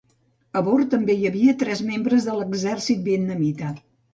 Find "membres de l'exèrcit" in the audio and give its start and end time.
1.91-3.07